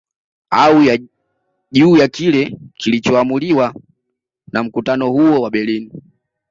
Au 0.51 0.97
juu 1.71 1.97
ya 1.97 2.07
Kile 2.07 2.57
kilichomuliwa 2.77 3.75
na 4.53 4.63
mkutano 4.63 5.09
huo 5.09 5.41
wa 5.41 5.49
Berlini 5.49 5.91